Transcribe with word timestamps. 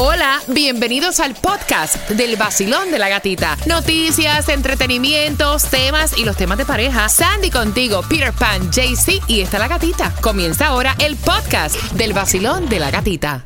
Hola, 0.00 0.40
bienvenidos 0.46 1.18
al 1.18 1.34
podcast 1.34 2.08
del 2.10 2.36
vacilón 2.36 2.92
de 2.92 3.00
la 3.00 3.08
gatita. 3.08 3.56
Noticias, 3.66 4.48
entretenimientos, 4.48 5.64
temas 5.64 6.16
y 6.16 6.24
los 6.24 6.36
temas 6.36 6.56
de 6.56 6.64
pareja. 6.64 7.08
Sandy 7.08 7.50
contigo, 7.50 8.02
Peter 8.08 8.32
Pan, 8.32 8.70
JC 8.70 9.20
y 9.26 9.40
está 9.40 9.58
la 9.58 9.66
gatita. 9.66 10.14
Comienza 10.20 10.68
ahora 10.68 10.94
el 11.00 11.16
podcast 11.16 11.74
del 11.94 12.12
vacilón 12.12 12.68
de 12.68 12.78
la 12.78 12.92
gatita. 12.92 13.44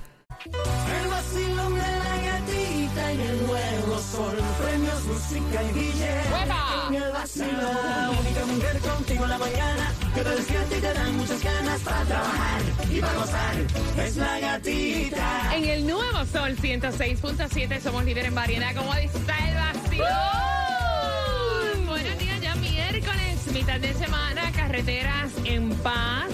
Gozar. 13.23 13.55
Es 14.05 14.17
la 14.17 14.41
gatita. 14.41 15.55
En 15.55 15.65
el 15.65 15.87
nuevo 15.87 16.25
Sol 16.27 16.57
106.7 16.57 17.81
somos 17.81 18.05
líder 18.05 18.27
en 18.27 18.35
variedad. 18.35 18.75
¿Cómo 18.75 18.93
está 18.95 19.39
el 19.49 19.55
vacilón? 19.55 20.09
Buenos 21.87 22.19
días, 22.19 22.41
ya 22.41 22.57
miércoles, 22.57 23.47
mitad 23.53 23.79
de 23.79 23.95
semana, 23.95 24.51
carreteras 24.53 25.31
en 25.45 25.71
paz. 25.71 26.31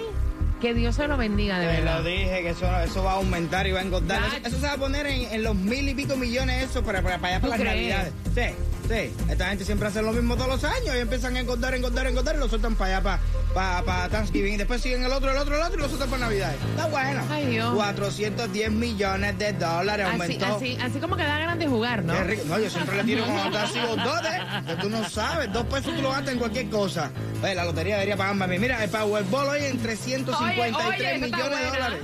que 0.61 0.73
Dios 0.73 0.95
se 0.95 1.07
lo 1.07 1.17
bendiga, 1.17 1.59
de 1.59 1.67
Te 1.67 1.73
verdad. 1.81 1.97
lo 1.99 2.03
dije 2.05 2.41
que 2.41 2.49
eso, 2.51 2.79
eso 2.79 3.03
va 3.03 3.11
a 3.11 3.15
aumentar 3.15 3.67
y 3.67 3.71
va 3.71 3.79
a 3.79 3.83
engordar. 3.83 4.21
Eso, 4.43 4.57
se 4.57 4.65
va 4.67 4.73
a 4.73 4.77
poner 4.77 5.05
en, 5.07 5.21
en 5.33 5.43
los 5.43 5.55
mil 5.55 5.89
y 5.89 5.93
pico 5.95 6.15
millones 6.15 6.69
eso 6.69 6.81
para, 6.83 7.01
para, 7.01 7.17
para 7.19 7.35
allá 7.35 7.41
¿Tú 7.43 7.49
para 7.49 7.63
las 7.63 7.73
crees? 7.73 7.89
navidades. 7.97 8.13
Sí, 8.33 8.87
sí. 8.87 9.13
Esta 9.29 9.47
gente 9.49 9.65
siempre 9.65 9.87
hace 9.89 10.01
lo 10.01 10.13
mismo 10.13 10.35
todos 10.35 10.47
los 10.49 10.63
años 10.63 10.95
y 10.95 10.99
empiezan 10.99 11.35
a 11.35 11.39
engordar, 11.41 11.75
engordar, 11.75 12.07
engordar 12.07 12.35
y 12.35 12.39
lo 12.39 12.47
sueltan 12.47 12.75
para 12.75 12.95
allá 12.97 13.03
para, 13.03 13.19
para, 13.53 13.83
para 13.83 14.09
Thanksgiving. 14.09 14.53
Y 14.53 14.57
después 14.57 14.81
siguen 14.81 15.03
el 15.03 15.11
otro, 15.11 15.31
el 15.31 15.37
otro, 15.37 15.55
el 15.55 15.61
otro 15.61 15.77
y 15.77 15.81
lo 15.81 15.87
sueltan 15.87 16.09
para 16.09 16.25
navidades. 16.25 16.57
Está 16.69 16.87
bueno. 16.87 17.21
Ay, 17.29 17.45
Dios. 17.47 17.73
410 17.75 18.71
millones 18.71 19.37
de 19.37 19.53
dólares 19.53 20.05
Así, 20.07 20.21
aumentó. 20.21 20.45
así, 20.55 20.77
así 20.81 20.99
como 20.99 21.15
que 21.15 21.23
da 21.23 21.39
ganas 21.39 21.59
de 21.59 21.67
jugar, 21.67 22.03
¿no? 22.03 22.13
Qué 22.13 22.23
rico. 22.23 22.43
No, 22.47 22.59
yo 22.59 22.69
siempre 22.69 22.97
le 22.97 23.03
tiro 23.03 23.25
está 23.25 23.63
así 23.63 23.79
los 23.79 23.97
dos, 23.97 24.19
¿eh? 24.25 24.41
que 24.67 24.75
tú 24.75 24.89
no 24.89 25.07
sabes. 25.09 25.51
Dos 25.51 25.65
pesos 25.65 25.95
tú 25.95 26.01
lo 26.01 26.11
gastas 26.11 26.33
en 26.33 26.39
cualquier 26.39 26.69
cosa. 26.69 27.11
Oye, 27.43 27.55
la 27.55 27.65
lotería 27.65 27.95
debería 27.95 28.17
pagarme 28.17 28.45
a 28.45 28.47
mí. 28.47 28.59
Mira, 28.59 28.83
el 28.83 28.89
Powerball 28.89 29.49
hoy 29.49 29.63
en 29.63 29.79
353 29.79 30.75
Oye, 30.75 30.95
oye, 30.95 31.17
millones 31.17 31.59
de 31.59 31.65
dólares. 31.65 31.99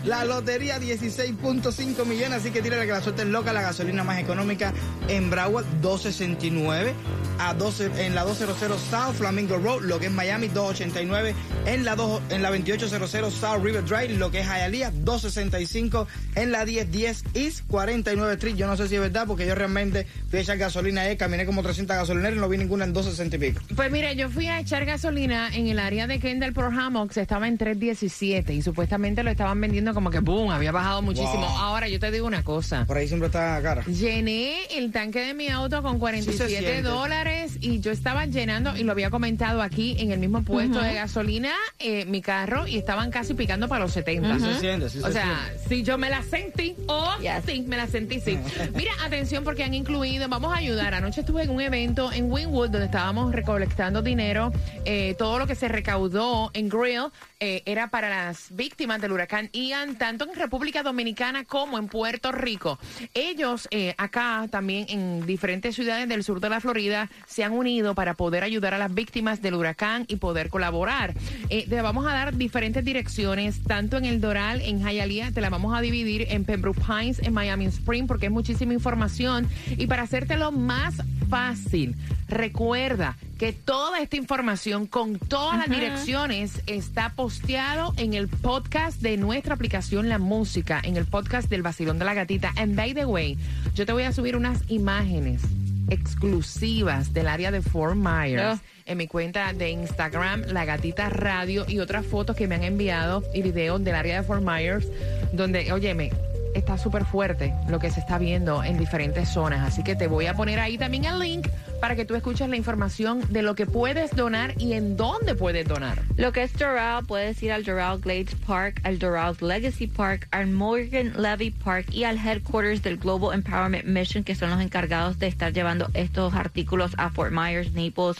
la 0.04 0.24
lotería 0.24 0.80
16.5 0.80 2.04
millones, 2.04 2.40
así 2.40 2.50
que 2.50 2.60
tírale 2.60 2.86
que 2.86 2.92
la 2.92 3.00
suerte 3.00 3.22
es 3.22 3.28
loca. 3.28 3.52
La 3.52 3.62
gasolina 3.62 4.02
más 4.02 4.18
económica 4.18 4.72
en 5.08 5.30
Broward 5.30 5.64
269 5.80 6.94
a 7.38 7.54
12 7.54 8.06
en 8.06 8.14
la 8.14 8.24
200 8.24 8.80
South 8.80 9.14
Flamingo 9.16 9.58
Road, 9.58 9.82
lo 9.82 9.98
que 9.98 10.06
es 10.06 10.12
Miami 10.12 10.48
289 10.48 11.34
en 11.66 11.84
la 11.84 11.96
2 11.96 12.22
en 12.30 12.42
la 12.42 12.50
2800 12.50 13.32
South 13.32 13.62
River 13.62 13.84
Drive, 13.84 14.14
lo 14.14 14.30
que 14.30 14.40
es 14.40 14.46
Hialeah 14.46 14.90
265 14.90 16.06
en 16.34 16.52
la 16.52 16.64
1010 16.64 17.24
East 17.34 17.60
49 17.68 18.32
Street. 18.34 18.56
Yo 18.56 18.66
no 18.66 18.76
sé 18.76 18.88
si 18.88 18.96
es 18.96 19.00
verdad 19.00 19.26
porque 19.26 19.46
yo 19.46 19.54
realmente 19.54 20.06
fui 20.30 20.40
a 20.40 20.42
echar 20.42 20.58
gasolina 20.58 21.02
ahí, 21.02 21.16
caminé 21.16 21.46
como 21.46 21.62
300 21.62 21.96
gasolineras 21.96 22.36
y 22.36 22.40
no 22.40 22.48
vi 22.48 22.58
ninguna 22.58 22.84
en 22.84 22.92
260 22.92 23.36
y 23.36 23.38
pico. 23.38 23.62
Pues 23.84 23.92
mira, 23.92 24.14
yo 24.14 24.30
fui 24.30 24.46
a 24.46 24.60
echar 24.60 24.86
gasolina 24.86 25.50
en 25.54 25.66
el 25.68 25.78
área 25.78 26.06
de 26.06 26.18
Kendall 26.18 26.54
por 26.54 26.72
Hammocks, 26.72 27.18
estaba 27.18 27.46
en 27.48 27.58
317 27.58 28.54
y 28.54 28.62
supuestamente 28.62 29.22
lo 29.22 29.30
estaban 29.30 29.60
vendiendo 29.60 29.92
como 29.92 30.08
que 30.10 30.20
boom, 30.20 30.50
había 30.52 30.72
bajado 30.72 31.02
muchísimo. 31.02 31.40
Wow. 31.46 31.58
Ahora 31.58 31.86
yo 31.90 32.00
te 32.00 32.10
digo 32.10 32.26
una 32.26 32.42
cosa. 32.42 32.86
Por 32.86 32.96
ahí 32.96 33.06
siempre 33.08 33.26
está 33.26 33.60
cara. 33.60 33.82
Llené 33.84 34.54
el 34.74 34.90
tanque 34.90 35.20
de 35.20 35.34
mi 35.34 35.48
auto 35.48 35.82
con 35.82 35.92
Sí 35.94 35.98
47 35.98 36.48
se 36.48 36.58
siente. 36.60 36.82
dólares 36.82 37.58
y 37.60 37.80
yo 37.80 37.92
estaba 37.92 38.24
llenando, 38.24 38.74
y 38.74 38.84
lo 38.84 38.92
había 38.92 39.10
comentado 39.10 39.60
aquí 39.60 39.96
en 39.98 40.12
el 40.12 40.18
mismo 40.18 40.42
puesto 40.44 40.80
de 40.80 40.94
gasolina, 40.94 41.52
eh, 41.78 42.06
mi 42.06 42.22
carro, 42.22 42.66
y 42.66 42.78
estaban 42.78 43.10
casi 43.10 43.34
picando 43.34 43.68
para 43.68 43.84
los 43.84 43.92
70. 43.92 44.38
Se 44.38 44.60
siente, 44.60 44.88
sí 44.88 45.00
O 45.00 45.08
se 45.08 45.12
sea, 45.12 45.52
si 45.68 45.82
yo 45.82 45.98
me 45.98 46.08
la 46.08 46.22
sentí, 46.22 46.74
oh, 46.88 47.12
Yes. 47.20 47.42
sí, 47.46 47.62
me 47.68 47.76
la 47.76 47.86
sentí, 47.86 48.18
sí. 48.18 48.38
Mira, 48.74 48.92
atención 49.04 49.44
porque 49.44 49.62
han 49.62 49.74
incluido, 49.74 50.26
vamos 50.30 50.54
a 50.54 50.56
ayudar. 50.56 50.94
Anoche 50.94 51.20
estuve 51.20 51.42
en 51.42 51.50
un 51.50 51.60
evento 51.60 52.10
en 52.12 52.32
Winwood 52.32 52.70
donde 52.70 52.86
estábamos 52.86 53.30
recole- 53.34 53.73
recolectando 53.74 54.02
dinero. 54.02 54.52
Eh, 54.84 55.14
todo 55.18 55.38
lo 55.38 55.46
que 55.46 55.54
se 55.54 55.68
recaudó 55.68 56.50
en 56.54 56.68
Grill 56.68 57.10
eh, 57.40 57.62
era 57.66 57.88
para 57.88 58.08
las 58.08 58.54
víctimas 58.54 59.00
del 59.00 59.12
huracán 59.12 59.50
Ian, 59.52 59.96
tanto 59.96 60.24
en 60.30 60.38
República 60.38 60.82
Dominicana 60.82 61.44
como 61.44 61.78
en 61.78 61.88
Puerto 61.88 62.30
Rico. 62.30 62.78
Ellos 63.14 63.66
eh, 63.70 63.94
acá 63.98 64.46
también 64.50 64.86
en 64.88 65.26
diferentes 65.26 65.74
ciudades 65.74 66.08
del 66.08 66.22
sur 66.22 66.40
de 66.40 66.50
la 66.50 66.60
Florida 66.60 67.10
se 67.26 67.42
han 67.42 67.52
unido 67.52 67.94
para 67.94 68.14
poder 68.14 68.44
ayudar 68.44 68.74
a 68.74 68.78
las 68.78 68.94
víctimas 68.94 69.42
del 69.42 69.54
huracán 69.54 70.04
y 70.08 70.16
poder 70.16 70.50
colaborar. 70.50 71.14
Te 71.48 71.82
vamos 71.82 72.06
a 72.06 72.12
dar 72.12 72.36
diferentes 72.36 72.84
direcciones, 72.84 73.62
tanto 73.64 73.96
en 73.96 74.04
el 74.04 74.20
Doral, 74.20 74.60
en 74.60 74.80
Hialeah, 74.80 75.32
te 75.32 75.40
la 75.40 75.50
vamos 75.50 75.76
a 75.76 75.80
dividir 75.80 76.26
en 76.30 76.44
Pembroke 76.44 76.80
Pines, 76.80 77.18
en 77.20 77.32
Miami 77.32 77.66
Spring, 77.66 78.06
porque 78.06 78.26
es 78.26 78.32
muchísima 78.32 78.72
información. 78.72 79.48
Y 79.76 79.86
para 79.86 80.02
hacértelo 80.02 80.52
más 80.52 80.94
fácil, 81.28 81.96
recuerda 82.28 83.16
que 83.38 83.52
toda 83.52 84.00
esta 84.00 84.16
información 84.16 84.86
con 84.86 85.18
todas 85.18 85.58
las 85.58 85.68
direcciones 85.68 86.62
está 86.66 87.10
posteado 87.10 87.92
en 87.96 88.14
el 88.14 88.28
podcast 88.28 89.00
de 89.00 89.16
nuestra 89.16 89.54
aplicación 89.54 90.08
La 90.08 90.18
Música, 90.18 90.80
en 90.82 90.96
el 90.96 91.06
podcast 91.06 91.48
del 91.48 91.62
Vacilón 91.62 91.98
de 91.98 92.04
la 92.04 92.14
Gatita. 92.14 92.52
And 92.56 92.76
by 92.76 92.94
the 92.94 93.06
way, 93.06 93.36
yo 93.74 93.86
te 93.86 93.92
voy 93.92 94.04
a 94.04 94.12
subir 94.12 94.36
unas 94.36 94.60
imágenes 94.68 95.42
exclusivas 95.90 97.12
del 97.12 97.28
área 97.28 97.50
de 97.50 97.60
Fort 97.60 97.96
Myers. 97.96 98.60
Oh. 98.60 98.60
En 98.86 98.98
mi 98.98 99.06
cuenta 99.06 99.52
de 99.52 99.70
Instagram, 99.70 100.42
La 100.48 100.64
Gatita 100.64 101.08
Radio, 101.08 101.64
y 101.66 101.80
otras 101.80 102.06
fotos 102.06 102.36
que 102.36 102.46
me 102.46 102.54
han 102.54 102.64
enviado 102.64 103.24
y 103.32 103.42
videos 103.42 103.82
del 103.82 103.94
área 103.94 104.20
de 104.20 104.26
Fort 104.26 104.42
Myers, 104.42 104.86
donde, 105.32 105.72
óyeme, 105.72 106.10
está 106.54 106.78
súper 106.78 107.04
fuerte 107.04 107.54
lo 107.68 107.78
que 107.78 107.90
se 107.90 108.00
está 108.00 108.18
viendo 108.18 108.62
en 108.62 108.78
diferentes 108.78 109.28
zonas. 109.28 109.66
Así 109.66 109.82
que 109.82 109.96
te 109.96 110.06
voy 110.06 110.26
a 110.26 110.34
poner 110.34 110.60
ahí 110.60 110.78
también 110.78 111.04
el 111.04 111.18
link 111.18 111.48
para 111.84 111.96
que 111.96 112.06
tú 112.06 112.14
escuches 112.14 112.48
la 112.48 112.56
información 112.56 113.20
de 113.28 113.42
lo 113.42 113.54
que 113.54 113.66
puedes 113.66 114.16
donar 114.16 114.54
y 114.58 114.72
en 114.72 114.96
dónde 114.96 115.34
puedes 115.34 115.68
donar. 115.68 116.00
Lo 116.16 116.32
que 116.32 116.42
es 116.42 116.56
Doral, 116.56 117.04
puedes 117.04 117.42
ir 117.42 117.52
al 117.52 117.62
Doral 117.62 118.00
Glades 118.00 118.34
Park, 118.46 118.80
al 118.84 118.98
Doral 118.98 119.36
Legacy 119.38 119.86
Park, 119.86 120.26
al 120.30 120.46
Morgan 120.46 121.12
Levy 121.20 121.50
Park 121.50 121.92
y 121.92 122.04
al 122.04 122.16
headquarters 122.16 122.82
del 122.82 122.96
Global 122.96 123.34
Empowerment 123.34 123.84
Mission, 123.84 124.24
que 124.24 124.34
son 124.34 124.48
los 124.48 124.62
encargados 124.62 125.18
de 125.18 125.26
estar 125.26 125.52
llevando 125.52 125.90
estos 125.92 126.32
artículos 126.32 126.92
a 126.96 127.10
Fort 127.10 127.32
Myers, 127.32 127.74
Naples, 127.74 128.16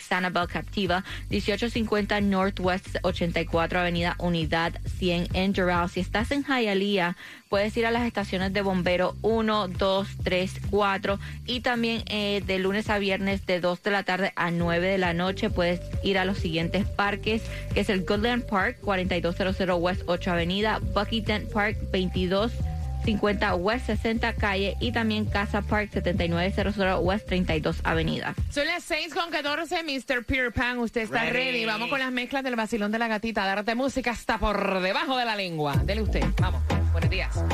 Sanibel 0.00 0.48
Captiva, 0.48 1.04
1850 1.30 2.20
Northwest 2.22 2.96
84 3.02 3.78
Avenida 3.78 4.16
Unidad 4.18 4.72
100 4.98 5.28
en 5.34 5.52
Doral. 5.52 5.88
Si 5.88 6.00
estás 6.00 6.30
en 6.30 6.42
Hialeah, 6.44 7.16
puedes 7.48 7.76
ir 7.76 7.86
a 7.86 7.90
las 7.90 8.06
estaciones 8.06 8.52
de 8.52 8.62
bombero 8.62 9.14
1, 9.20 9.68
2, 9.68 10.08
3, 10.24 10.54
4 10.70 11.18
y 11.46 11.60
también 11.60 12.02
eh, 12.06 12.42
de 12.46 12.58
lunes 12.58 12.71
a 12.72 12.98
viernes 12.98 13.44
de 13.44 13.60
2 13.60 13.82
de 13.82 13.90
la 13.90 14.02
tarde 14.02 14.32
a 14.34 14.50
9 14.50 14.86
de 14.86 14.98
la 14.98 15.12
noche 15.12 15.50
puedes 15.50 15.80
ir 16.02 16.18
a 16.18 16.24
los 16.24 16.38
siguientes 16.38 16.86
parques, 16.86 17.42
que 17.74 17.80
es 17.80 17.90
el 17.90 18.04
Goodland 18.04 18.44
Park 18.44 18.78
4200 18.80 19.78
West 19.78 20.02
8 20.06 20.32
Avenida, 20.32 20.78
Bucky 20.94 21.20
Dent 21.20 21.52
Park 21.52 21.76
2250 21.92 23.54
West 23.56 23.86
60 23.86 24.32
Calle 24.34 24.76
y 24.80 24.90
también 24.92 25.26
Casa 25.26 25.60
Park 25.60 25.90
7900 25.92 26.98
West 27.02 27.26
32 27.26 27.80
Avenida. 27.84 28.34
Son 28.50 28.66
las 28.66 28.82
6 28.84 29.14
con 29.14 29.30
14, 29.30 29.82
Mr. 29.82 30.24
Peter 30.24 30.50
Pan. 30.50 30.78
Usted 30.78 31.02
está 31.02 31.26
ready. 31.26 31.66
Vamos 31.66 31.90
con 31.90 31.98
las 31.98 32.10
mezclas 32.10 32.42
del 32.42 32.56
vacilón 32.56 32.90
de 32.90 32.98
la 32.98 33.08
gatita. 33.08 33.44
Darte 33.44 33.74
música 33.74 34.12
hasta 34.12 34.38
por 34.38 34.80
debajo 34.80 35.18
de 35.18 35.26
la 35.26 35.36
lengua. 35.36 35.76
Dele 35.84 36.00
usted. 36.00 36.24
Vamos. 36.40 36.62
Buenos 36.92 37.10
días. 37.10 37.44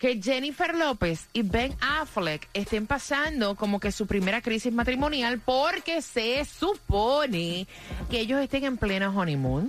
que 0.00 0.20
Jennifer 0.20 0.74
López 0.74 1.28
y 1.34 1.42
Ben 1.42 1.76
Affleck 1.80 2.48
estén 2.54 2.86
pasando 2.86 3.54
como 3.54 3.78
que 3.78 3.92
su 3.92 4.06
primera 4.06 4.40
crisis 4.40 4.72
matrimonial 4.72 5.40
porque 5.40 6.00
se 6.00 6.42
supone 6.46 7.66
que 8.10 8.20
ellos 8.20 8.40
estén 8.40 8.64
en 8.64 8.78
plena 8.78 9.10
honeymoon. 9.10 9.68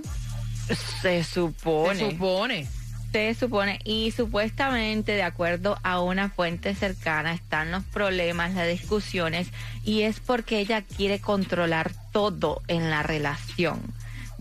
se 1.02 1.22
supone. 1.22 1.98
Se 1.98 2.10
supone. 2.10 2.68
Se 3.12 3.34
supone, 3.34 3.78
y 3.84 4.10
supuestamente, 4.10 5.12
de 5.12 5.22
acuerdo 5.22 5.78
a 5.82 6.00
una 6.00 6.30
fuente 6.30 6.74
cercana, 6.74 7.34
están 7.34 7.70
los 7.70 7.84
problemas, 7.84 8.54
las 8.54 8.66
discusiones, 8.66 9.48
y 9.84 10.00
es 10.00 10.18
porque 10.18 10.60
ella 10.60 10.80
quiere 10.80 11.20
controlar 11.20 11.92
todo 12.10 12.62
en 12.68 12.88
la 12.88 13.02
relación. 13.02 13.82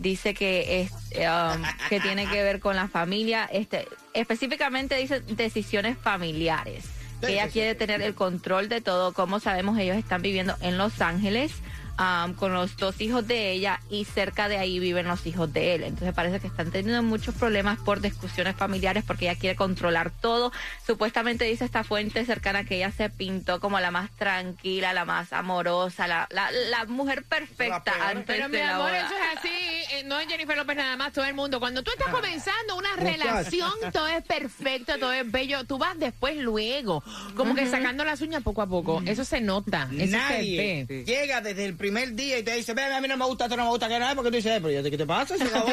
Dice 0.02 0.34
que 0.34 0.82
es 0.82 0.92
um, 1.20 1.62
que 1.90 2.00
tiene 2.00 2.26
que 2.28 2.42
ver 2.42 2.60
con 2.60 2.76
la 2.76 2.88
familia, 2.88 3.48
este, 3.52 3.88
específicamente 4.14 4.96
dice 4.96 5.20
decisiones 5.22 5.96
familiares. 5.98 6.86
Que 7.22 7.34
ella 7.34 7.50
quiere 7.50 7.76
tener 7.76 8.02
el 8.02 8.16
control 8.16 8.68
de 8.68 8.82
todo. 8.82 9.14
Como 9.14 9.40
sabemos, 9.40 9.78
ellos 9.78 9.96
están 9.96 10.24
viviendo 10.24 10.56
en 10.62 10.78
Los 10.80 11.02
Ángeles. 11.02 11.52
um, 12.00 12.34
con 12.34 12.54
los 12.54 12.78
dos 12.78 13.00
hijos 13.02 13.28
de 13.28 13.52
ella 13.52 13.80
y 13.90 14.06
cerca 14.06 14.48
de 14.48 14.58
ahí 14.58 14.80
viven 14.80 15.08
los 15.08 15.26
hijos 15.28 15.52
de 15.54 15.76
él. 15.76 15.84
Entonces 15.84 16.14
parece 16.14 16.40
que 16.40 16.48
están 16.48 16.72
teniendo 16.72 17.04
muchos 17.04 17.36
problemas 17.36 17.78
por 17.80 18.02
discusiones 18.02 18.56
familiares 18.56 19.04
porque 19.06 19.26
ella 19.30 19.38
quiere 19.40 19.56
controlar 19.56 20.10
todo. 20.10 20.52
Supuestamente 20.86 21.46
dice 21.46 21.66
esta 21.66 21.84
fuente 21.84 22.26
cercana 22.26 22.64
que 22.64 22.78
ella 22.78 22.92
se 22.92 23.10
pintó 23.10 23.60
como 23.60 23.80
la 23.80 23.92
más 23.92 24.10
tranquila, 24.18 24.94
la 24.94 25.06
más 25.06 25.32
amorosa, 25.34 26.08
la, 26.08 26.28
la, 26.32 26.50
la 26.52 26.86
mujer 26.86 27.24
perfecta 27.24 27.94
antes 28.10 28.26
Pero 28.26 28.50
mi 28.50 28.58
de 28.58 28.64
la 28.66 28.76
amor, 28.76 28.90
boda. 28.90 29.06
eso 29.06 29.14
es 29.16 29.38
así. 29.38 29.81
Eh, 29.94 30.04
no 30.06 30.20
es 30.20 30.28
Jennifer 30.28 30.58
López 30.58 30.76
nada 30.76 30.96
más, 30.98 31.14
todo 31.14 31.26
el 31.26 31.34
mundo. 31.34 31.60
Cuando 31.60 31.84
tú 31.84 31.92
estás 31.92 32.08
comenzando 32.14 32.76
una 32.76 32.96
relación, 32.96 33.72
todo 33.94 34.08
es 34.08 34.24
perfecto, 34.24 34.98
todo 35.00 35.12
es 35.14 35.30
bello. 35.30 35.64
Tú 35.66 35.78
vas 35.78 35.98
después, 35.98 36.38
luego, 36.38 37.04
como 37.36 37.56
que 37.56 37.68
sacando 37.68 38.04
las 38.04 38.22
uñas 38.22 38.44
poco 38.44 38.62
a 38.62 38.68
poco. 38.68 39.02
Eso 39.06 39.24
se 39.26 39.42
nota. 39.42 39.88
Eso 39.98 40.18
Nadie 40.18 40.86
se 40.88 40.94
ve. 40.94 41.04
llega 41.06 41.42
desde 41.42 41.66
el 41.66 41.76
primer 41.76 42.14
día 42.16 42.40
y 42.40 42.44
te 42.44 42.54
dice, 42.56 42.74
ven, 42.74 42.92
a 42.92 43.02
mí 43.02 43.08
no 43.08 43.18
me 43.18 43.26
gusta, 43.26 43.46
esto 43.46 43.58
no 43.58 43.64
me 43.66 43.70
gusta, 43.70 43.88
que 43.88 44.00
nada, 44.00 44.16
porque 44.16 44.30
tú 44.32 44.36
dices, 44.38 44.52
"Eh, 44.58 44.60
pero 44.62 44.72
ya, 44.82 44.90
¿qué 44.90 44.98
te 44.98 45.06
pasa? 45.06 45.38
Se 45.38 45.44
acabó, 45.44 45.68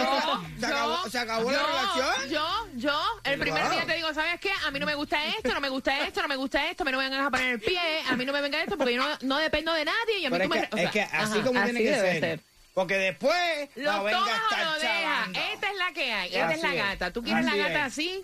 se 0.58 0.66
acabó, 0.66 1.08
se 1.10 1.18
acabó 1.18 1.50
la 1.50 1.62
relación. 1.66 2.30
Yo, 2.30 2.48
yo, 2.76 3.00
el 3.24 3.38
primer 3.38 3.62
Wow. 3.62 3.72
día 3.72 3.86
te 3.86 3.94
digo, 3.94 4.12
¿sabes 4.14 4.40
qué? 4.40 4.50
A 4.66 4.70
mí 4.70 4.78
no 4.78 4.86
me 4.86 4.94
gusta 4.94 5.24
esto, 5.26 5.52
no 5.54 5.60
me 5.60 5.68
gusta 5.68 6.06
esto, 6.06 6.22
no 6.22 6.28
me 6.28 6.36
gusta 6.36 6.68
esto, 6.70 6.82
a 6.82 6.86
mí 6.86 6.92
no 6.92 6.98
me 6.98 7.04
vengan 7.04 7.24
a 7.26 7.30
poner 7.30 7.54
el 7.54 7.60
pie, 7.60 7.80
a 8.08 8.16
mí 8.16 8.24
no 8.24 8.32
me 8.32 8.40
venga 8.40 8.62
esto, 8.62 8.76
porque 8.76 8.94
yo 8.94 9.02
no, 9.02 9.08
no 9.22 9.38
dependo 9.38 9.72
de 9.72 9.84
nadie 9.84 10.18
y 10.20 10.26
a 10.26 10.30
mí 10.30 10.36
Pero 10.38 10.48
tú 10.48 10.54
es 10.54 10.60
me... 10.60 10.68
que, 10.68 10.74
o 10.74 10.78
sea, 10.78 10.86
es 10.86 10.90
que 10.92 11.02
así 11.02 11.38
ajá. 11.38 11.42
como 11.44 11.60
así 11.60 11.70
tiene 11.72 11.84
que 11.84 11.96
debe 11.96 12.10
ser. 12.12 12.20
ser. 12.20 12.40
Porque 12.74 12.94
después 12.96 13.34
Lo 13.76 13.92
no 13.92 14.04
venga 14.04 14.18
tomas 14.18 14.34
a 14.38 14.40
o 14.40 14.48
estar 14.50 14.64
lo 14.66 14.72
dejas. 14.74 15.02
chavando. 15.02 15.40
Esta 15.52 15.66
es 15.70 15.76
la 15.78 15.92
que 15.92 16.12
hay. 16.12 16.28
Esta 16.34 16.52
es 16.54 16.62
la 16.62 16.74
gata. 16.74 17.10
¿Tú 17.12 17.22
quieres 17.22 17.46
Así 17.46 17.56
la 17.58 17.64
gata 17.68 17.80
es. 17.86 17.92
así? 17.92 18.22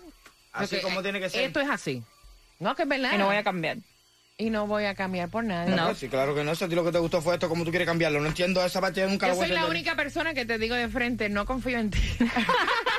Así 0.53 0.75
Porque, 0.75 0.81
como 0.81 1.03
tiene 1.03 1.19
que 1.19 1.29
ser. 1.29 1.43
Esto 1.43 1.59
es 1.59 1.69
así. 1.69 2.03
No, 2.59 2.73
que 2.75 2.83
es 2.83 2.87
verdad. 2.87 3.11
Y 3.13 3.17
no 3.17 3.25
voy 3.25 3.35
a 3.35 3.43
cambiar. 3.43 3.77
Y 4.37 4.49
no 4.49 4.67
voy 4.67 4.85
a 4.85 4.95
cambiar 4.95 5.29
por 5.29 5.43
nada. 5.43 5.65
No, 5.65 5.85
pues 5.87 5.97
sí, 5.99 6.07
claro 6.09 6.33
que 6.35 6.43
no. 6.43 6.55
Si 6.55 6.63
a 6.63 6.67
ti 6.69 6.75
lo 6.75 6.83
que 6.85 6.91
te 6.91 6.99
gustó 6.99 7.21
fue 7.21 7.33
esto, 7.35 7.47
¿cómo 7.49 7.63
tú 7.65 7.69
quieres 7.69 7.85
cambiarlo? 7.87 8.19
No 8.21 8.27
entiendo 8.27 8.63
esa 8.65 8.81
parte, 8.81 9.05
nunca 9.07 9.27
Yo 9.27 9.33
lo 9.33 9.35
voy 9.37 9.45
a 9.45 9.47
soy 9.47 9.55
la 9.55 9.61
entender. 9.61 9.69
única 9.81 9.95
persona 9.95 10.33
que 10.33 10.45
te 10.45 10.57
digo 10.57 10.75
de 10.75 10.87
frente, 10.89 11.29
no 11.29 11.45
confío 11.45 11.77
en 11.79 11.89
ti. 11.91 11.99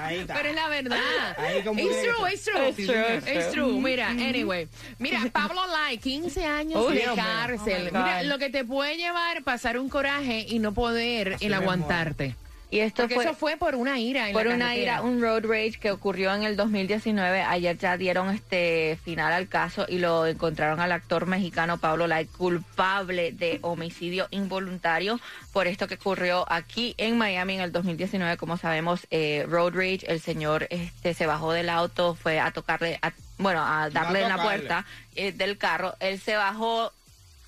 Ahí 0.00 0.18
está. 0.18 0.34
Pero 0.34 0.48
es 0.48 0.54
la 0.54 0.68
verdad. 0.68 1.36
Ahí 1.38 1.62
como 1.62 1.80
It's 1.80 2.02
true, 2.02 2.32
it's 2.32 2.44
true. 2.44 2.68
It's 2.68 2.86
true, 2.86 3.32
it's 3.34 3.52
true. 3.52 3.80
Mira, 3.80 4.10
anyway. 4.10 4.68
Mira, 4.98 5.20
Pablo 5.32 5.66
Lai, 5.66 5.98
15 5.98 6.44
años 6.44 6.84
Uy, 6.86 6.94
de 6.94 7.00
Dios 7.00 7.16
cárcel. 7.16 7.88
Oh 7.88 7.98
Mira, 7.98 8.22
lo 8.24 8.38
que 8.38 8.50
te 8.50 8.64
puede 8.64 8.96
llevar 8.96 9.42
pasar 9.44 9.78
un 9.78 9.88
coraje 9.88 10.46
y 10.48 10.58
no 10.58 10.72
poder 10.72 11.34
Así 11.34 11.46
el 11.46 11.54
aguantarte. 11.54 12.34
Y 12.72 12.78
esto 12.80 13.02
Porque 13.02 13.16
fue... 13.16 13.24
eso 13.24 13.34
fue 13.34 13.56
por 13.56 13.74
una 13.74 13.98
ira 13.98 14.28
en 14.28 14.32
por 14.32 14.46
la 14.46 14.54
una 14.54 14.76
ira, 14.76 15.02
un 15.02 15.20
road 15.20 15.44
rage 15.44 15.72
que 15.80 15.90
ocurrió 15.90 16.32
en 16.34 16.44
el 16.44 16.56
2019. 16.56 17.42
Ayer 17.42 17.76
ya 17.76 17.96
dieron 17.96 18.30
este 18.30 18.96
final 19.04 19.32
al 19.32 19.48
caso 19.48 19.86
y 19.88 19.98
lo 19.98 20.24
encontraron 20.26 20.78
al 20.78 20.92
actor 20.92 21.26
mexicano 21.26 21.78
Pablo 21.78 22.06
Lai 22.06 22.26
culpable 22.26 23.32
de 23.32 23.58
homicidio 23.62 24.28
involuntario 24.30 25.18
por 25.52 25.66
esto 25.66 25.88
que 25.88 25.94
ocurrió 25.94 26.44
aquí 26.50 26.94
en 26.96 27.18
Miami 27.18 27.54
en 27.56 27.60
el 27.62 27.72
2019. 27.72 28.36
Como 28.36 28.56
sabemos, 28.56 29.06
eh, 29.10 29.44
road 29.48 29.72
rage, 29.74 30.00
el 30.06 30.20
señor 30.20 30.66
este 30.70 31.12
se 31.14 31.26
bajó 31.26 31.52
del 31.52 31.68
auto, 31.70 32.14
fue 32.14 32.38
a 32.38 32.52
tocarle, 32.52 32.98
a- 33.02 33.12
bueno, 33.38 33.64
a 33.66 33.90
darle 33.90 34.22
en 34.22 34.28
la 34.28 34.40
puerta 34.42 34.86
eh, 35.16 35.32
del 35.32 35.58
carro. 35.58 35.94
Él 35.98 36.20
se 36.20 36.36
bajó, 36.36 36.92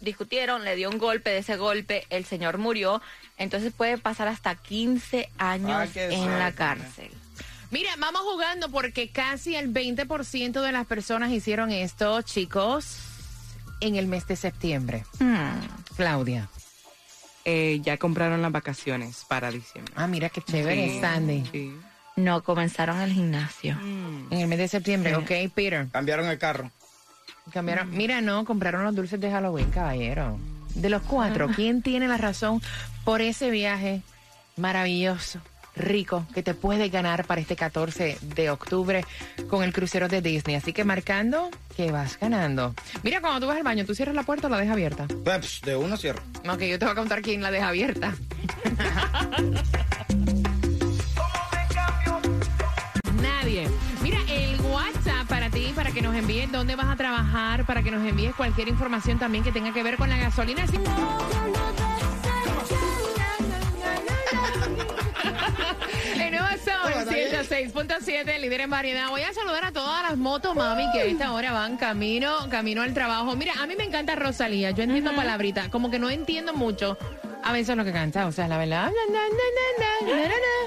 discutieron, 0.02 0.64
le 0.64 0.76
dio 0.76 0.90
un 0.90 0.98
golpe, 0.98 1.30
de 1.30 1.38
ese 1.38 1.56
golpe 1.56 2.06
el 2.10 2.24
señor 2.26 2.58
murió. 2.58 3.00
Entonces 3.38 3.72
puede 3.72 3.96
pasar 3.98 4.28
hasta 4.28 4.54
15 4.54 5.30
años 5.38 5.90
qué 5.94 6.12
en 6.12 6.38
la 6.38 6.52
cárcel. 6.52 7.10
Mira, 7.70 7.90
vamos 7.98 8.20
jugando 8.22 8.70
porque 8.70 9.08
casi 9.08 9.56
el 9.56 9.72
20% 9.72 10.60
de 10.60 10.72
las 10.72 10.86
personas 10.86 11.30
hicieron 11.30 11.70
esto, 11.70 12.20
chicos, 12.22 12.98
en 13.80 13.96
el 13.96 14.06
mes 14.06 14.26
de 14.26 14.36
septiembre. 14.36 15.04
Hmm. 15.18 15.58
Claudia. 15.96 16.48
Eh, 17.44 17.80
ya 17.82 17.96
compraron 17.96 18.42
las 18.42 18.52
vacaciones 18.52 19.24
para 19.26 19.50
diciembre. 19.50 19.92
Ah, 19.96 20.06
mira 20.06 20.28
qué 20.28 20.42
chévere, 20.42 20.90
Sí, 20.90 21.00
Sandy. 21.00 21.44
sí. 21.50 21.74
No, 22.14 22.42
comenzaron 22.44 23.00
el 23.00 23.10
gimnasio. 23.12 23.76
En 24.30 24.38
el 24.38 24.46
mes 24.46 24.58
de 24.58 24.68
septiembre, 24.68 25.10
Sí. 25.10 25.16
ok, 25.46 25.52
Peter. 25.54 25.88
Cambiaron 25.90 26.26
el 26.26 26.38
carro. 26.38 26.70
Cambiaron. 27.52 27.90
Mira, 27.90 28.20
no, 28.20 28.44
compraron 28.44 28.84
los 28.84 28.94
dulces 28.94 29.20
de 29.20 29.30
Halloween, 29.30 29.70
caballero. 29.70 30.38
De 30.74 30.88
los 30.88 31.02
cuatro, 31.02 31.48
¿quién 31.48 31.82
tiene 31.82 32.08
la 32.08 32.16
razón 32.16 32.62
por 33.04 33.20
ese 33.20 33.50
viaje 33.50 34.02
maravilloso, 34.56 35.40
rico, 35.76 36.26
que 36.34 36.42
te 36.42 36.54
puedes 36.54 36.90
ganar 36.90 37.26
para 37.26 37.40
este 37.40 37.56
14 37.56 38.18
de 38.22 38.50
octubre 38.50 39.04
con 39.48 39.64
el 39.64 39.72
crucero 39.72 40.08
de 40.08 40.22
Disney? 40.22 40.56
Así 40.56 40.72
que 40.72 40.84
marcando 40.84 41.50
que 41.76 41.90
vas 41.90 42.18
ganando. 42.18 42.74
Mira, 43.02 43.20
cuando 43.20 43.40
tú 43.40 43.46
vas 43.48 43.56
al 43.56 43.64
baño, 43.64 43.84
¿tú 43.84 43.94
cierras 43.94 44.14
la 44.14 44.22
puerta 44.22 44.46
o 44.46 44.50
la 44.50 44.58
dejas 44.58 44.72
abierta? 44.72 45.06
Pues, 45.24 45.60
de 45.62 45.76
uno 45.76 45.96
cierro. 45.96 46.22
Ok, 46.48 46.60
yo 46.62 46.78
te 46.78 46.84
voy 46.86 46.92
a 46.92 46.96
contar 46.96 47.20
quién 47.20 47.42
la 47.42 47.50
deja 47.50 47.68
abierta. 47.68 48.14
envíes 56.22 56.50
dónde 56.52 56.76
vas 56.76 56.86
a 56.86 56.94
trabajar, 56.94 57.66
para 57.66 57.82
que 57.82 57.90
nos 57.90 58.06
envíes 58.06 58.32
cualquier 58.36 58.68
información 58.68 59.18
también 59.18 59.42
que 59.42 59.50
tenga 59.50 59.72
que 59.72 59.82
ver 59.82 59.96
con 59.96 60.08
la 60.08 60.16
gasolina. 60.16 60.64
El 66.14 66.30
nuevo 66.30 66.46
Sol 66.64 67.08
106.7, 67.08 68.38
líder 68.38 68.60
en 68.60 68.70
variedad. 68.70 69.08
Voy 69.08 69.22
a 69.22 69.32
saludar 69.32 69.64
a 69.64 69.72
todas 69.72 70.04
las 70.08 70.16
motos, 70.16 70.54
mami, 70.54 70.84
que 70.92 71.00
a 71.00 71.04
esta 71.04 71.32
hora 71.32 71.50
van 71.50 71.76
camino, 71.76 72.48
camino 72.48 72.82
al 72.82 72.94
trabajo. 72.94 73.34
Mira, 73.34 73.54
a 73.60 73.66
mí 73.66 73.74
me 73.76 73.82
encanta 73.82 74.14
Rosalía. 74.14 74.70
Yo 74.70 74.84
entiendo 74.84 75.12
palabritas, 75.16 75.70
como 75.70 75.90
que 75.90 75.98
no 75.98 76.08
entiendo 76.08 76.54
mucho 76.54 76.96
a 77.42 77.52
veces 77.52 77.76
lo 77.76 77.84
que 77.84 77.90
canta, 77.92 78.28
o 78.28 78.32
sea, 78.32 78.46
la 78.46 78.58
verdad. 78.58 78.92
na, 79.12 79.12
na, 79.12 79.28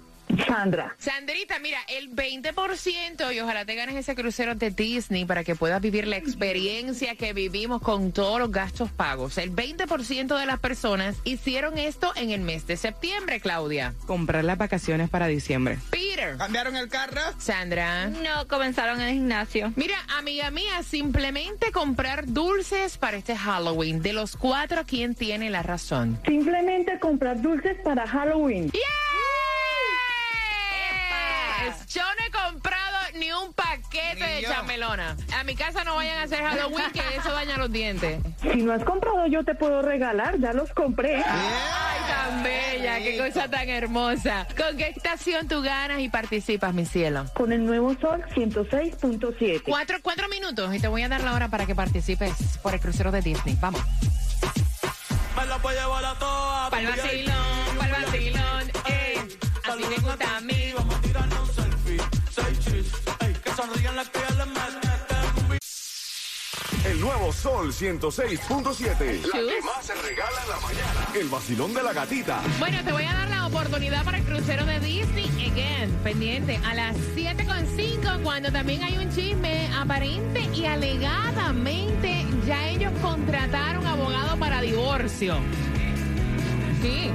Sandra. 0.47 0.95
Sandrita, 0.99 1.59
mira, 1.59 1.79
el 1.89 2.11
20% 2.15 3.35
y 3.35 3.41
ojalá 3.41 3.65
te 3.65 3.75
ganes 3.75 3.97
ese 3.97 4.15
crucero 4.15 4.55
de 4.55 4.71
Disney 4.71 5.25
para 5.25 5.45
que 5.45 5.55
puedas 5.55 5.81
vivir 5.81 6.07
la 6.07 6.17
experiencia 6.17 7.15
que 7.17 7.33
vivimos 7.33 7.83
con 7.83 8.13
todos 8.13 8.39
los 8.39 8.51
gastos 8.51 8.91
pagos. 8.91 9.39
El 9.39 9.55
20% 9.55 10.39
de 10.39 10.47
las 10.47 10.59
personas 10.61 11.17
hicieron 11.25 11.79
esto 11.79 12.13
en 12.17 12.31
el 12.31 12.41
mes 12.41 12.67
de 12.67 12.77
septiembre, 12.77 13.41
Claudia. 13.41 13.95
Comprar 14.07 14.45
las 14.45 14.59
vacaciones 14.59 15.09
para 15.09 15.27
diciembre. 15.27 15.79
Peter. 15.91 16.37
¿Cambiaron 16.37 16.77
el 16.77 16.89
carro? 16.89 17.21
Sandra. 17.39 18.07
No, 18.09 18.47
comenzaron 18.49 19.01
en 19.01 19.09
el 19.09 19.15
gimnasio. 19.15 19.73
Mira, 19.77 19.97
amiga 20.19 20.51
mía, 20.51 20.83
simplemente 20.83 21.73
comprar 21.73 22.27
dulces 22.27 22.99
para 22.99 23.17
este 23.17 23.37
Halloween. 23.37 24.03
De 24.03 24.13
los 24.13 24.37
cuatro, 24.37 24.83
¿quién 24.87 25.15
tiene 25.15 25.51
la 25.51 25.63
razón? 25.63 26.19
Simplemente 26.27 26.99
comprar 26.99 27.41
dulces 27.41 27.77
para 27.83 28.07
Halloween. 28.07 28.71
¡Yes! 28.71 29.10
Yo 31.89 32.03
no 32.03 32.25
he 32.27 32.31
comprado 32.31 32.97
ni 33.19 33.33
un 33.33 33.53
paquete 33.53 34.15
Ni 34.15 34.21
de 34.37 34.43
yo. 34.43 34.51
chamelona. 34.51 35.17
A 35.39 35.45
mi 35.45 35.55
casa 35.55 35.85
no 35.85 35.97
vayan 35.97 36.19
a 36.19 36.23
hacer 36.23 36.43
Halloween, 36.43 36.91
que 36.93 37.01
eso 37.17 37.33
daña 37.33 37.57
los 37.57 37.71
dientes. 37.73 38.21
Si 38.43 38.63
no 38.63 38.73
has 38.73 38.85
comprado, 38.85 39.27
yo 39.27 39.45
te 39.45 39.55
puedo 39.55 39.83
regalar. 39.83 40.39
Ya 40.39 40.53
los 40.53 40.71
compré. 40.73 41.17
Ay, 41.17 42.01
tan 42.09 42.43
bella, 42.43 42.99
qué 42.99 43.19
cosa 43.19 43.49
tan 43.49 43.69
hermosa. 43.69 44.47
¿Con 44.57 44.77
qué 44.77 44.89
estación 44.89 45.49
tú 45.49 45.63
ganas 45.63 46.01
y 46.01 46.09
participas, 46.09 46.73
mi 46.75 46.85
cielo? 46.87 47.27
Con 47.35 47.53
el 47.53 47.65
nuevo 47.67 47.95
sol 48.01 48.23
106.7. 48.35 49.63
Cuatro, 49.65 49.99
cuatro 50.03 50.29
minutos 50.29 50.75
y 50.75 50.81
te 50.81 50.89
voy 50.89 51.03
a 51.03 51.09
dar 51.09 51.23
la 51.23 51.33
hora 51.35 51.49
para 51.49 51.67
que 51.67 51.75
participes 51.75 52.33
por 52.63 52.75
el 52.75 52.81
crucero 52.81 53.11
de 53.11 53.21
Disney. 53.23 53.57
Vamos. 53.61 53.81
Me 55.37 55.47
la 55.47 55.57
voy 55.59 55.75
a 55.75 55.81
llevar 55.81 56.05
a 56.05 56.15
toa. 56.19 56.69
Pa'l 56.71 56.87
vacilón, 56.87 57.79
pa'l 57.79 57.91
vacilón, 57.93 58.71
eh. 58.89 59.15
Así 59.65 59.85
me 59.89 59.97
gusta 59.97 60.37
a 60.37 60.41
mí. 60.41 60.73
Vamos 60.77 61.00
El 66.85 67.01
nuevo 67.01 67.33
Sol 67.33 67.73
106.7. 67.73 69.23
La 69.27 69.33
que 69.33 69.63
más 69.63 69.85
se 69.85 69.95
regala 69.97 70.43
en 70.43 70.49
la 70.49 70.61
mañana. 70.61 71.09
El 71.15 71.29
vacilón 71.29 71.75
de 71.75 71.83
la 71.83 71.93
gatita. 71.93 72.41
Bueno, 72.61 72.85
te 72.85 72.93
voy 72.93 73.03
a 73.03 73.13
dar 73.13 73.29
la 73.29 73.47
oportunidad 73.49 74.05
para 74.05 74.19
el 74.19 74.25
crucero 74.25 74.65
de 74.65 74.79
Disney. 74.79 75.27
Again, 75.51 75.93
pendiente. 76.05 76.61
A 76.65 76.75
las 76.75 76.97
7.5, 77.17 78.23
cuando 78.23 78.53
también 78.53 78.85
hay 78.85 78.97
un 78.97 79.13
chisme 79.13 79.69
aparente 79.77 80.43
y 80.55 80.67
alegadamente 80.67 82.27
ya 82.47 82.69
ellos 82.69 82.93
contrataron 83.03 83.85
abogado 83.87 84.37
para 84.39 84.61
divorcio. 84.61 85.37
Sí. 86.81 87.11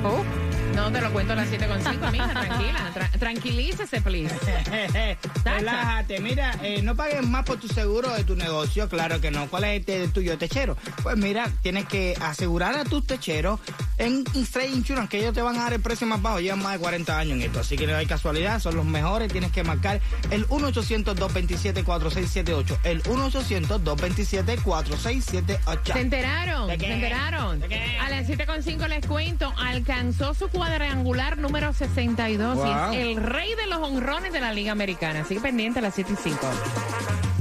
No 0.76 0.92
te 0.92 1.02
lo 1.02 1.12
cuento 1.12 1.34
a 1.34 1.36
las 1.38 1.48
7.5, 1.50 2.12
mija, 2.12 2.28
tranquila. 2.30 2.92
Tra- 2.94 3.20
tranquilícese, 3.20 4.02
please. 4.02 4.36
Relájate, 5.46 6.20
mira, 6.20 6.52
eh, 6.62 6.82
no 6.82 6.96
pagues 6.96 7.26
más 7.26 7.44
por 7.46 7.58
tu 7.60 7.68
seguro 7.68 8.10
de 8.14 8.24
tu 8.24 8.36
negocio, 8.36 8.88
claro 8.90 9.22
que 9.22 9.32
no. 9.32 9.48
¿Cuál 9.48 9.64
es 9.66 9.80
este 9.80 10.00
de 10.00 10.08
tuyo 10.10 10.38
techero? 10.38 10.76
Pues 11.02 11.18
mira, 11.18 11.50
tienes 11.62 11.86
que 11.86 12.16
asegurar 12.22 12.76
a 12.76 12.84
tus 12.84 13.06
techeros 13.08 13.60
en 13.98 14.24
Straight 14.36 14.76
Insurance, 14.76 15.10
que 15.10 15.20
ellos 15.20 15.34
te 15.34 15.42
van 15.42 15.56
a 15.58 15.64
dar 15.64 15.74
el 15.74 15.82
precio 15.82 16.06
más 16.08 16.22
bajo. 16.22 16.40
Llevan 16.40 16.62
más 16.62 16.74
de 16.74 16.80
40 16.80 17.18
años 17.18 17.34
en 17.34 17.42
esto, 17.44 17.60
así 17.62 17.76
que 17.78 17.88
no 17.88 17.96
hay 17.96 18.06
casualidad, 18.06 18.60
son 18.60 18.76
los 18.76 18.86
mejores. 18.86 19.32
Tienes 19.32 19.52
que 19.52 19.64
marcar 19.64 20.02
el 20.32 20.48
1-800-227-4678. 20.48 22.78
El 22.84 23.04
1-800-227-4678. 23.04 25.94
¿Se 25.94 26.00
enteraron? 26.00 26.68
¿De 26.68 26.78
qué? 26.78 26.86
¿Se 26.88 26.94
enteraron? 26.94 27.60
¿De 27.60 27.68
qué? 27.68 27.98
A 28.00 28.10
las 28.10 28.28
7.5 28.28 28.88
les 28.88 29.06
cuento, 29.06 29.54
alcanzó 29.58 30.34
su 30.34 30.48
cuadrangular 30.50 31.38
número 31.38 31.74
62 31.74 32.56
Wow. 32.56 32.66
y 32.66 32.70
es 32.98 33.06
el 33.18 33.24
rey 33.24 33.54
de 33.56 33.68
los 33.68 33.80
honrones 33.80 34.32
de 34.34 34.40
la 34.42 34.54
Liga 34.54 34.72
Americana. 34.72 35.22
Así 35.22 35.36
que 35.36 35.42
pendiente 35.42 35.80
a 35.80 35.82
las 35.82 35.96
7 35.96 36.14
y 36.14 36.16
5. 36.30 36.40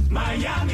Miami, 0.09 0.73